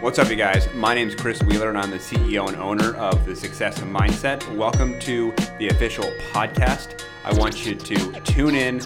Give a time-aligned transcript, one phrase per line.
[0.00, 0.72] What's up, you guys?
[0.74, 4.56] My name is Chris Wheeler, and I'm the CEO and owner of the Success Mindset.
[4.56, 7.02] Welcome to the official podcast.
[7.24, 8.80] I want you to tune in,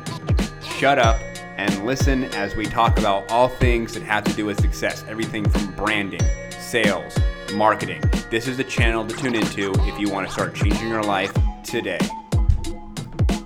[0.62, 1.21] shut up,
[1.59, 5.46] and listen as we talk about all things that have to do with success everything
[5.46, 7.14] from branding, sales,
[7.52, 8.00] marketing.
[8.30, 11.34] This is the channel to tune into if you want to start changing your life
[11.62, 12.00] today.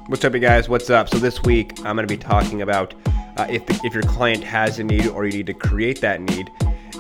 [0.07, 0.69] What's up, you guys?
[0.69, 1.09] What's up?
[1.09, 2.95] So, this week I'm going to be talking about
[3.37, 6.21] uh, if, the, if your client has a need or you need to create that
[6.21, 6.49] need.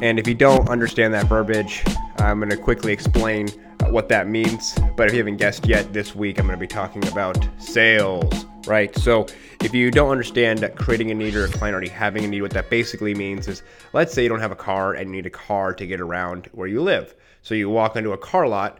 [0.02, 1.82] And if you don't understand that verbiage,
[2.18, 3.48] I'm going to quickly explain
[3.80, 4.78] uh, what that means.
[4.94, 8.44] But if you haven't guessed yet, this week I'm going to be talking about sales,
[8.66, 8.94] right?
[8.98, 9.26] So
[9.62, 12.42] if you don't understand that creating a need or a client already having a need,
[12.42, 13.62] what that basically means is
[13.94, 16.50] let's say you don't have a car and you need a car to get around
[16.52, 17.14] where you live.
[17.40, 18.78] So you walk into a car lot.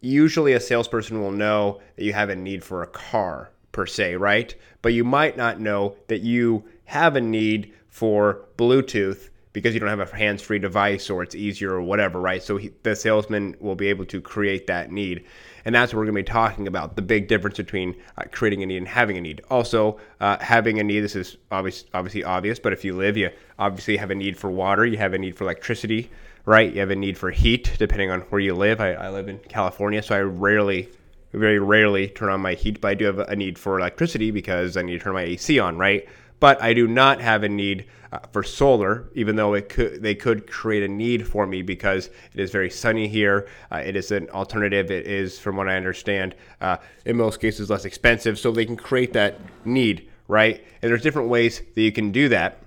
[0.00, 4.16] Usually, a salesperson will know that you have a need for a car per se,
[4.16, 4.52] right?
[4.82, 9.88] But you might not know that you have a need for Bluetooth because you don't
[9.88, 12.42] have a hands-free device or it's easier or whatever, right?
[12.42, 15.24] So he, the salesman will be able to create that need,
[15.64, 18.62] and that's what we're going to be talking about: the big difference between uh, creating
[18.62, 19.42] a need and having a need.
[19.50, 21.00] Also, uh, having a need.
[21.00, 24.50] This is obvious, obviously obvious, but if you live, you obviously have a need for
[24.50, 24.86] water.
[24.86, 26.10] You have a need for electricity,
[26.44, 26.72] right?
[26.72, 28.80] You have a need for heat, depending on where you live.
[28.80, 30.88] I, I live in California, so I rarely
[31.32, 34.76] very rarely turn on my heat, but I do have a need for electricity because
[34.76, 36.08] I need to turn my AC on, right?
[36.40, 40.14] But I do not have a need uh, for solar, even though it could they
[40.14, 43.46] could create a need for me because it is very sunny here.
[43.70, 44.90] Uh, it is an alternative.
[44.90, 48.76] It is, from what I understand, uh, in most cases less expensive, so they can
[48.76, 50.64] create that need, right?
[50.82, 52.58] And there's different ways that you can do that,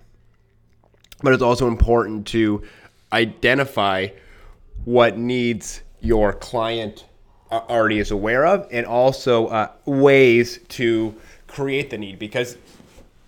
[1.22, 2.64] but it's also important to
[3.12, 4.08] identify
[4.86, 7.06] what needs your client
[7.52, 11.16] uh, already is aware of, and also uh, ways to
[11.48, 12.58] create the need because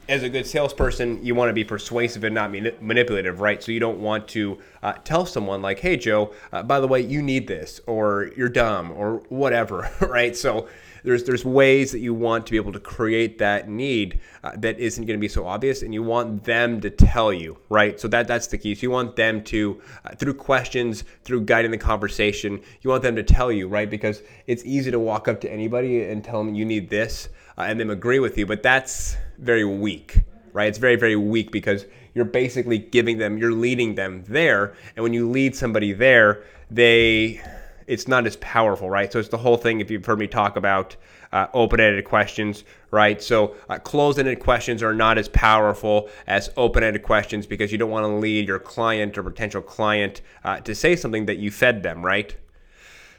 [0.07, 3.61] as a good salesperson, you want to be persuasive and not manipulative, right?
[3.61, 7.01] So you don't want to uh, tell someone like, "Hey, Joe, uh, by the way,
[7.01, 10.35] you need this," or "You're dumb," or whatever, right?
[10.35, 10.67] So
[11.03, 14.79] there's there's ways that you want to be able to create that need uh, that
[14.79, 17.99] isn't going to be so obvious, and you want them to tell you, right?
[17.99, 18.75] So that that's the key.
[18.75, 23.15] So you want them to uh, through questions, through guiding the conversation, you want them
[23.15, 23.89] to tell you, right?
[23.89, 27.61] Because it's easy to walk up to anybody and tell them you need this, uh,
[27.61, 30.19] and them agree with you, but that's very weak,
[30.53, 30.67] right?
[30.67, 34.75] It's very, very weak because you're basically giving them, you're leading them there.
[34.95, 37.41] And when you lead somebody there, they,
[37.87, 39.11] it's not as powerful, right?
[39.11, 39.79] So it's the whole thing.
[39.79, 40.95] If you've heard me talk about
[41.31, 43.21] uh, open-ended questions, right?
[43.21, 48.05] So uh, closed-ended questions are not as powerful as open-ended questions because you don't want
[48.05, 52.05] to lead your client or potential client uh, to say something that you fed them,
[52.05, 52.35] right?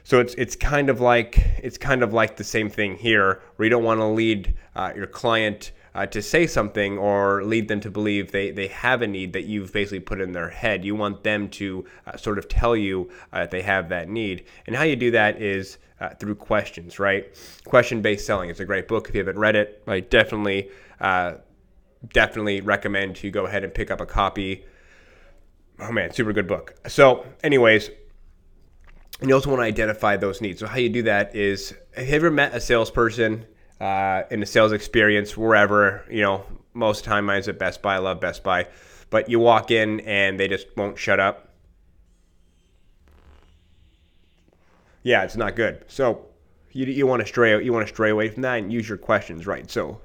[0.03, 3.65] So it's it's kind of like it's kind of like the same thing here, where
[3.65, 7.79] you don't want to lead uh, your client uh, to say something or lead them
[7.79, 10.85] to believe they, they have a need that you've basically put in their head.
[10.85, 14.45] You want them to uh, sort of tell you uh, that they have that need.
[14.67, 17.35] And how you do that is uh, through questions, right?
[17.65, 18.51] Question based selling.
[18.51, 19.09] It's a great book.
[19.09, 20.69] If you haven't read it, I definitely,
[21.01, 21.37] uh,
[22.13, 24.65] definitely recommend you go ahead and pick up a copy.
[25.79, 26.75] Oh man, super good book.
[26.87, 27.89] So, anyways,
[29.19, 30.59] and you also want to identify those needs.
[30.59, 33.47] So, how you do that is have you ever met a salesperson?
[33.79, 36.05] Uh, in the sales experience wherever.
[36.09, 37.95] You know, most of the time mine's at Best Buy.
[37.95, 38.67] I love Best Buy,
[39.09, 41.49] but you walk in and they just won't shut up.
[45.03, 45.85] Yeah, it's not good.
[45.87, 46.25] So
[46.71, 48.97] you, you want to stray you want to stray away from that and use your
[48.97, 49.69] questions right.
[49.69, 50.01] So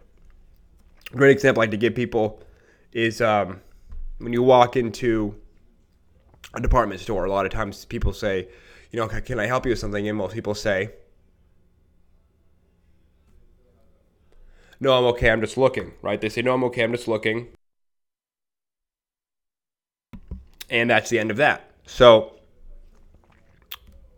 [1.12, 2.42] a great example I like to give people
[2.92, 3.60] is um,
[4.18, 5.34] when you walk into
[6.54, 7.24] a department store.
[7.24, 8.48] A lot of times people say,
[8.90, 10.06] you know, can I help you with something?
[10.06, 10.90] And most people say,
[14.82, 16.20] no, I'm okay, I'm just looking, right?
[16.20, 17.46] They say, no, I'm okay, I'm just looking.
[20.68, 21.70] And that's the end of that.
[21.86, 22.34] So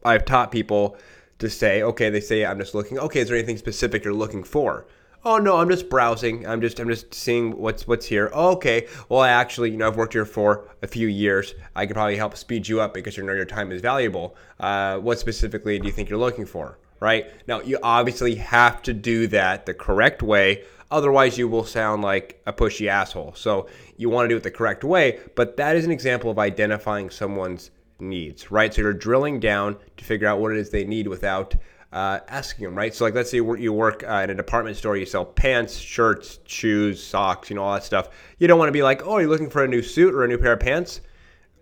[0.02, 0.96] I've taught people
[1.38, 2.98] to say, okay, they say, I'm just looking.
[2.98, 4.86] Okay, is there anything specific you're looking for?
[5.22, 6.46] Oh no, I'm just browsing.
[6.46, 8.30] I'm just I'm just seeing what's what's here.
[8.34, 8.86] Oh, okay.
[9.08, 11.54] Well, I actually, you know, I've worked here for a few years.
[11.74, 14.36] I could probably help speed you up because you know your time is valuable.
[14.60, 16.78] Uh, what specifically do you think you're looking for?
[17.04, 17.30] Right?
[17.46, 20.64] Now, you obviously have to do that the correct way.
[20.90, 23.34] Otherwise, you will sound like a pushy asshole.
[23.36, 23.68] So,
[23.98, 27.10] you want to do it the correct way, but that is an example of identifying
[27.10, 27.70] someone's
[28.00, 28.72] needs, right?
[28.72, 31.54] So, you're drilling down to figure out what it is they need without
[31.92, 32.94] uh, asking them, right?
[32.94, 36.40] So, like, let's say you work uh, in a department store, you sell pants, shirts,
[36.46, 38.08] shoes, socks, you know, all that stuff.
[38.38, 40.28] You don't want to be like, oh, you're looking for a new suit or a
[40.28, 41.02] new pair of pants,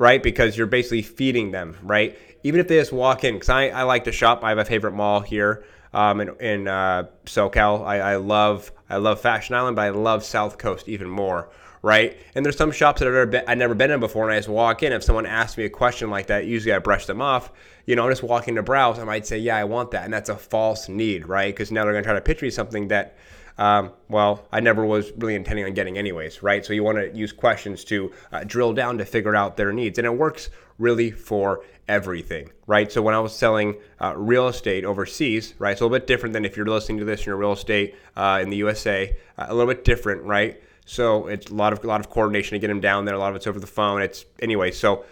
[0.03, 0.23] right?
[0.23, 2.19] Because you're basically feeding them, right?
[2.45, 4.43] even if they just walk in, because I, I like to shop.
[4.43, 5.65] I have a favorite mall here
[5.95, 7.87] um, in, in uh, SoCal.
[7.87, 11.49] I, I love I love Fashion Island, but I love South Coast even more.
[11.83, 12.17] right?
[12.35, 14.39] And there's some shops that I've never been, I've never been in before, and I
[14.39, 14.93] just walk in.
[14.93, 17.53] If someone asks me a question like that, usually I brush them off.
[17.87, 18.99] You know, I'm just walking to browse.
[18.99, 21.53] I might say, yeah, I want that, and that's a false need, right?
[21.53, 23.17] Because now they're going to try to pitch me something that
[23.59, 26.65] um, well, I never was really intending on getting anyways, right?
[26.65, 29.99] So you want to use questions to uh, drill down to figure out their needs.
[29.99, 32.91] And it works really for everything, right?
[32.91, 36.33] So when I was selling uh, real estate overseas, right, it's a little bit different
[36.33, 39.47] than if you're listening to this in your real estate uh, in the USA, uh,
[39.49, 40.63] a little bit different, right?
[40.85, 43.15] So it's a lot of a lot of coordination to get them down there.
[43.15, 44.03] A lot of it's over the phone.
[44.03, 44.73] It's anyway.
[44.73, 45.05] So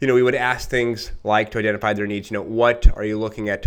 [0.00, 2.30] you know, we would ask things like to identify their needs.
[2.30, 3.66] You know, what are you looking at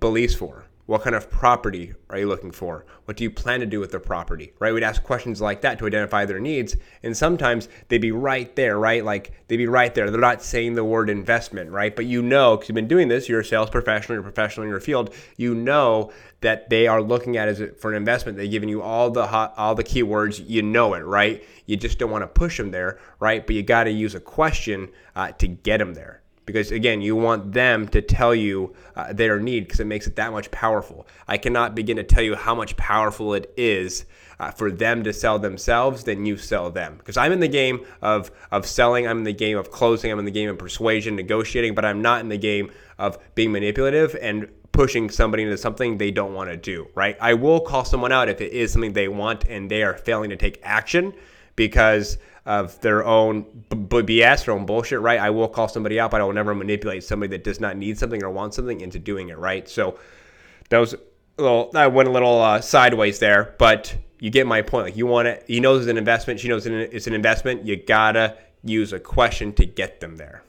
[0.00, 0.64] Belize for?
[0.86, 2.84] What kind of property are you looking for?
[3.06, 4.52] What do you plan to do with the property?
[4.58, 4.74] Right?
[4.74, 6.76] We'd ask questions like that to identify their needs.
[7.02, 9.02] And sometimes they'd be right there, right?
[9.02, 10.10] Like they'd be right there.
[10.10, 11.96] They're not saying the word investment, right?
[11.96, 14.64] But you know, because you've been doing this, you're a sales professional, you're a professional
[14.64, 18.36] in your field, you know that they are looking at as for an investment.
[18.36, 20.44] They're giving you all the hot, all the keywords.
[20.46, 21.42] You know it, right?
[21.64, 23.46] You just don't want to push them there, right?
[23.46, 27.16] But you got to use a question uh, to get them there because again you
[27.16, 31.06] want them to tell you uh, their need because it makes it that much powerful.
[31.28, 34.04] I cannot begin to tell you how much powerful it is
[34.40, 36.96] uh, for them to sell themselves than you sell them.
[36.98, 40.18] Because i'm in the game of of selling i'm in the game of closing i'm
[40.18, 44.16] in the game of persuasion negotiating but i'm not in the game of being manipulative
[44.20, 47.16] and pushing somebody into something they don't want to do right?
[47.20, 50.30] I will call someone out if it is something they want and they are failing
[50.30, 51.12] to take action
[51.56, 55.18] because of their own b- BS, their own bullshit, right?
[55.18, 57.98] I will call somebody out, but I will never manipulate somebody that does not need
[57.98, 59.68] something or want something into doing it, right?
[59.68, 59.98] So
[60.68, 60.98] that was a
[61.42, 64.86] little, I went a little uh, sideways there, but you get my point.
[64.86, 67.66] Like you want it, he knows it's an investment, she knows it's an investment.
[67.66, 70.42] You gotta use a question to get them there.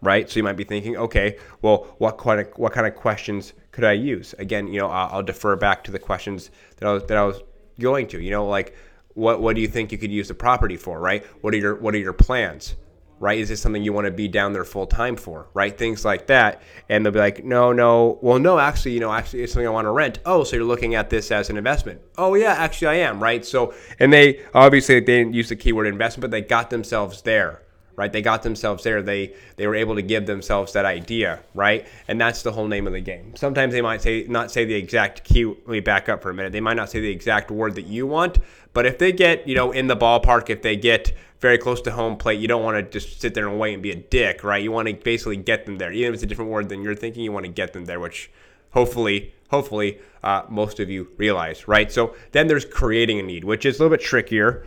[0.00, 3.52] Right, so you might be thinking, okay, well, what kind of what kind of questions
[3.72, 4.32] could I use?
[4.38, 7.24] Again, you know, I'll, I'll defer back to the questions that I was that I
[7.24, 7.40] was
[7.80, 8.22] going to.
[8.22, 8.76] You know, like
[9.18, 11.24] what what do you think you could use the property for, right?
[11.40, 12.76] What are your what are your plans?
[13.20, 13.40] Right?
[13.40, 15.48] Is this something you want to be down there full time for?
[15.52, 15.76] Right?
[15.76, 16.62] Things like that.
[16.88, 19.70] And they'll be like, no, no, well, no, actually, you know, actually it's something I
[19.70, 20.20] want to rent.
[20.24, 22.00] Oh, so you're looking at this as an investment.
[22.16, 23.44] Oh yeah, actually I am, right?
[23.44, 27.62] So and they obviously they didn't use the keyword investment, but they got themselves there
[27.98, 28.12] right?
[28.12, 29.02] They got themselves there.
[29.02, 31.84] They they were able to give themselves that idea, right?
[32.06, 33.34] And that's the whole name of the game.
[33.34, 35.44] Sometimes they might say not say the exact key.
[35.44, 36.52] Let me back up for a minute.
[36.52, 38.38] They might not say the exact word that you want,
[38.72, 41.90] but if they get you know in the ballpark, if they get very close to
[41.90, 44.44] home plate, you don't want to just sit there and wait and be a dick,
[44.44, 44.62] right?
[44.62, 46.94] You want to basically get them there, even if it's a different word than you're
[46.94, 47.24] thinking.
[47.24, 48.30] You want to get them there, which
[48.70, 51.90] hopefully hopefully uh, most of you realize, right?
[51.90, 54.64] So then there's creating a need, which is a little bit trickier,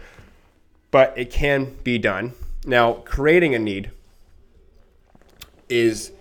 [0.92, 2.34] but it can be done.
[2.66, 3.92] Now, creating a need
[5.68, 6.12] is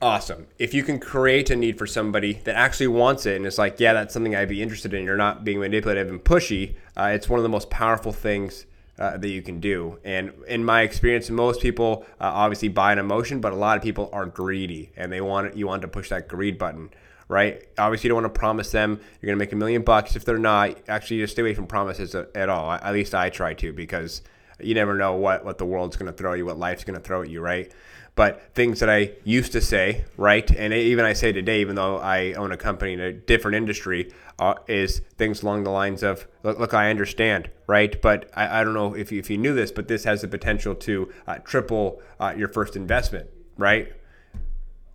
[0.00, 0.46] awesome.
[0.58, 3.80] If you can create a need for somebody that actually wants it and it's like,
[3.80, 7.28] yeah, that's something I'd be interested in, you're not being manipulative and pushy, uh, it's
[7.28, 8.66] one of the most powerful things
[8.98, 9.98] uh, that you can do.
[10.04, 13.82] And in my experience, most people uh, obviously buy an emotion, but a lot of
[13.82, 16.90] people are greedy and they want you want to push that greed button
[17.26, 17.66] right?
[17.78, 20.26] Obviously, you don't want to promise them you're going to make a million bucks if
[20.26, 20.76] they're not.
[20.88, 22.72] Actually, just stay away from promises at all.
[22.72, 24.20] At least I try to because
[24.60, 27.04] you never know what, what the world's going to throw you, what life's going to
[27.04, 27.72] throw at you, right?
[28.16, 31.98] But things that I used to say, right, and even I say today, even though
[31.98, 36.28] I own a company in a different industry, uh, is things along the lines of,
[36.44, 38.00] look, look I understand, right?
[38.00, 40.28] But I, I don't know if you, if you knew this, but this has the
[40.28, 43.92] potential to uh, triple uh, your first investment, right?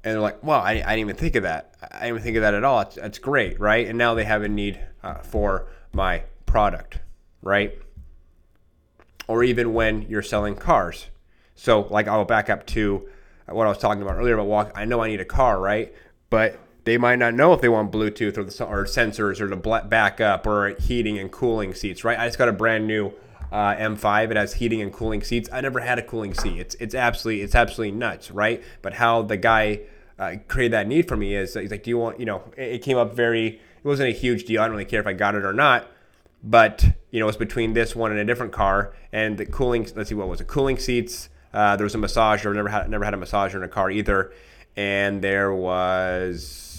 [0.04, 1.75] And they're like, well, I, I didn't even think of that.
[1.92, 2.80] I didn't even think of that at all.
[2.82, 3.86] It's, it's great, right?
[3.86, 7.00] And now they have a need uh, for my product,
[7.42, 7.78] right?
[9.29, 11.05] Or even when you're selling cars.
[11.53, 13.07] So, like, I'll back up to
[13.45, 14.71] what I was talking about earlier about walk.
[14.74, 15.93] I know I need a car, right?
[16.31, 19.55] But they might not know if they want Bluetooth or, the, or sensors or the
[19.88, 22.17] back up or heating and cooling seats, right?
[22.17, 23.13] I just got a brand new
[23.51, 24.31] uh, M5.
[24.31, 25.48] It has heating and cooling seats.
[25.53, 26.59] I never had a cooling seat.
[26.59, 28.63] It's it's absolutely it's absolutely nuts, right?
[28.81, 29.81] But how the guy
[30.17, 32.19] uh, created that need for me is he's like, do you want?
[32.19, 33.48] You know, it, it came up very.
[33.48, 34.62] It wasn't a huge deal.
[34.62, 35.88] I don't really care if I got it or not
[36.43, 40.10] but you know it's between this one and a different car and the cooling let's
[40.10, 43.13] see what was it cooling seats uh, there was a massager never had never had
[43.13, 44.31] a massager in a car either
[44.75, 46.69] and there was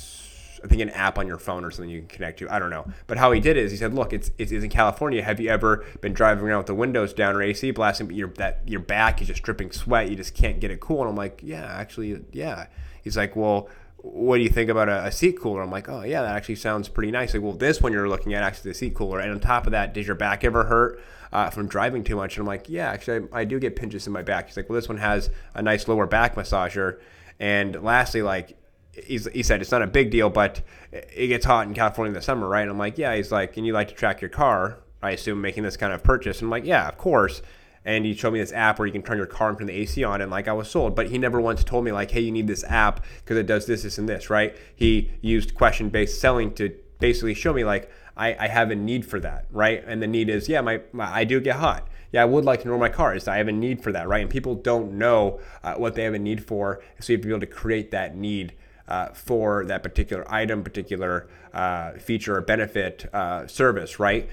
[0.63, 2.51] I think an app on your phone or something you can connect to.
[2.53, 2.87] I don't know.
[3.07, 5.23] But how he did it is he said, "Look, it's it's, in California.
[5.23, 8.29] Have you ever been driving around with the windows down or AC blasting, but your
[8.37, 10.11] that your back is just dripping sweat.
[10.11, 12.67] You just can't get it cool." And I'm like, "Yeah, actually, yeah."
[13.03, 13.69] He's like, "Well,
[14.03, 15.63] what do you think about a, a, seat cooler?
[15.63, 17.35] I'm like, oh yeah, that actually sounds pretty nice.
[17.35, 19.73] Like, well, this one you're looking at actually the seat cooler, and on top of
[19.73, 21.01] that, does your back ever hurt
[21.33, 22.37] uh, from driving too much?
[22.37, 24.47] And I'm like, yeah, actually, I, I, do get pinches in my back.
[24.47, 27.01] He's like, well, this one has a nice lower back massager,
[27.39, 28.57] and lastly, like.
[29.05, 30.61] He said it's not a big deal, but
[30.93, 32.63] it gets hot in California in the summer, right?
[32.63, 33.15] And I'm like, yeah.
[33.15, 36.03] He's like, and you like to track your car, I assume, making this kind of
[36.03, 36.41] purchase.
[36.41, 37.41] And I'm like, yeah, of course.
[37.85, 39.73] And he showed me this app where you can turn your car and turn the
[39.73, 40.95] AC on, and like I was sold.
[40.95, 43.67] But he never once told me like, hey, you need this app because it does
[43.67, 44.55] this, this, and this, right?
[44.75, 49.19] He used question-based selling to basically show me like I, I have a need for
[49.21, 49.83] that, right?
[49.87, 51.89] And the need is, yeah, my, my I do get hot.
[52.13, 53.27] Yeah, I would like to know my car is.
[53.29, 54.21] I have a need for that, right?
[54.21, 57.29] And people don't know uh, what they have a need for, so you have to
[57.29, 58.53] be able to create that need
[58.89, 64.29] uh, for that particular item, particular uh, feature or benefit, uh, service, right?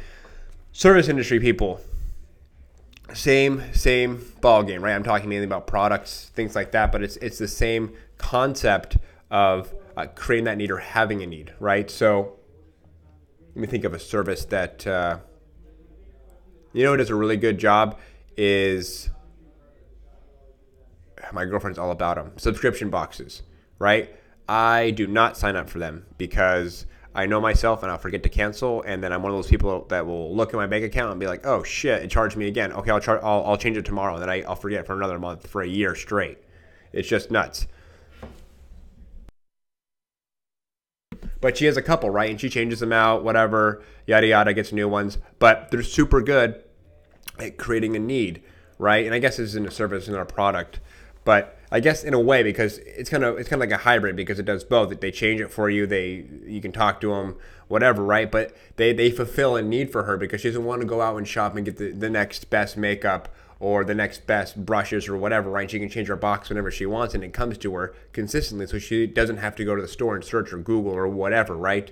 [0.71, 1.79] Service industry people,
[3.13, 4.93] same same ball game, right?
[4.93, 8.97] I'm talking mainly about products, things like that, but it's it's the same concept
[9.31, 11.89] of uh, creating that need or having a need, right?
[11.89, 12.37] So
[13.55, 15.17] let me think of a service that uh,
[16.73, 17.97] you know does a really good job
[18.37, 19.09] is
[21.33, 23.41] my girlfriend's all about them subscription boxes
[23.79, 24.15] right
[24.47, 26.85] i do not sign up for them because
[27.17, 29.85] i know myself and i'll forget to cancel and then i'm one of those people
[29.89, 32.47] that will look at my bank account and be like oh shit it charged me
[32.47, 34.93] again okay i'll, char- I'll, I'll change it tomorrow and then I, i'll forget for
[34.93, 36.37] another month for a year straight
[36.93, 37.67] it's just nuts
[41.39, 42.29] But she has a couple, right?
[42.29, 45.17] And she changes them out, whatever, yada yada, gets new ones.
[45.39, 46.63] But they're super good
[47.39, 48.41] at creating a need,
[48.79, 49.05] right?
[49.05, 50.79] And I guess this isn't a service, not a product,
[51.23, 53.83] but I guess in a way because it's kind of it's kind of like a
[53.83, 54.99] hybrid because it does both.
[54.99, 55.85] They change it for you.
[55.85, 57.35] They you can talk to them,
[57.67, 58.31] whatever, right?
[58.31, 61.17] But they they fulfill a need for her because she doesn't want to go out
[61.17, 65.17] and shop and get the, the next best makeup or the next best brushes or
[65.17, 65.69] whatever, right?
[65.69, 68.77] She can change her box whenever she wants and it comes to her consistently so
[68.79, 71.91] she doesn't have to go to the store and search or Google or whatever, right?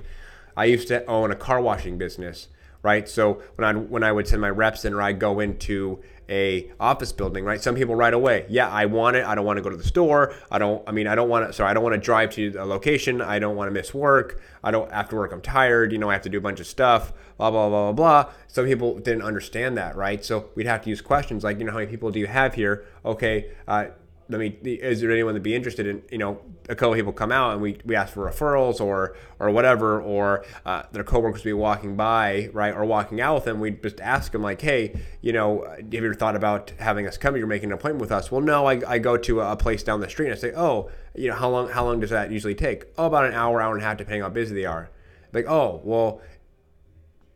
[0.55, 2.47] I used to own a car washing business,
[2.81, 3.09] right?
[3.09, 6.71] So when I when I would send my reps in or I go into a
[6.79, 7.61] office building, right?
[7.61, 9.25] Some people right away, yeah, I want it.
[9.25, 10.33] I don't want to go to the store.
[10.51, 10.87] I don't.
[10.87, 11.53] I mean, I don't want to.
[11.53, 13.21] Sorry, I don't want to drive to a location.
[13.21, 14.41] I don't want to miss work.
[14.63, 14.91] I don't.
[14.91, 15.91] After work, I'm tired.
[15.91, 17.13] You know, I have to do a bunch of stuff.
[17.37, 18.33] Blah blah blah blah blah.
[18.47, 20.23] Some people didn't understand that, right?
[20.23, 22.55] So we'd have to use questions like, you know, how many people do you have
[22.55, 22.85] here?
[23.03, 23.51] Okay.
[23.67, 23.87] Uh,
[24.33, 26.01] I mean, is there anyone to be interested in?
[26.09, 29.51] You know, a couple people come out and we, we ask for referrals or or
[29.51, 33.59] whatever, or uh, their coworkers be walking by, right, or walking out with them.
[33.59, 37.17] We just ask them like, hey, you know, have you ever thought about having us
[37.17, 37.37] come?
[37.37, 38.31] You're making an appointment with us.
[38.31, 40.89] Well, no, I, I go to a place down the street and I say, oh,
[41.13, 42.85] you know, how long how long does that usually take?
[42.97, 44.89] Oh, about an hour, hour and a half, depending on how busy they are.
[45.33, 46.21] Like, oh, well,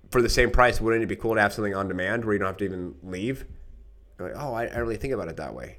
[0.09, 2.39] for the same price, wouldn't it be cool to have something on demand where you
[2.39, 3.45] don't have to even leave?
[4.17, 5.78] Like, oh, I, I really think about it that way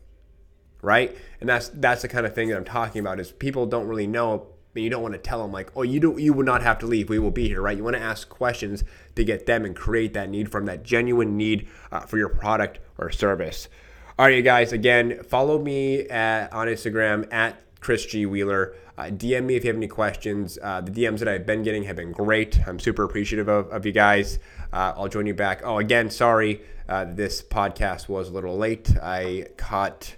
[0.83, 1.17] right?
[1.41, 4.07] And that's that's the kind of thing that I'm talking about is people don't really
[4.07, 6.63] know but you don't want to tell them like, oh, you do you would not
[6.63, 7.09] have to leave.
[7.09, 7.77] We will be here, right?
[7.77, 8.85] You want to ask questions
[9.17, 12.79] to get them and create that need from that genuine need uh, for your product
[12.99, 13.69] or service.
[14.19, 14.73] All right, you guys.
[14.73, 18.75] Again, follow me at, on Instagram at Chris G Wheeler.
[18.97, 20.59] Uh, DM me if you have any questions.
[20.63, 22.61] Uh, the DMs that I've been getting have been great.
[22.69, 24.39] I'm super appreciative of, of you guys.
[24.73, 25.63] Uh, I'll join you back.
[25.65, 28.95] Oh, again, sorry, uh, this podcast was a little late.
[29.03, 30.17] I caught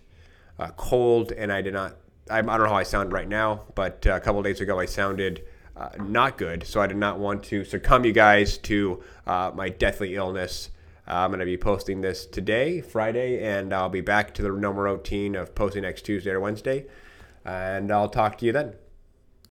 [0.63, 1.97] uh, cold, and I did not.
[2.31, 4.79] I, I, don't know how I sound right now, but uh, a couple days ago
[4.79, 5.45] I sounded
[5.77, 9.69] uh, not good, so I did not want to succumb you guys to uh, my
[9.69, 10.71] deathly illness.
[11.05, 14.85] I'm going to be posting this today, Friday, and I'll be back to the normal
[14.85, 16.87] routine of posting next Tuesday or Wednesday.
[17.45, 18.75] And I'll talk to you then.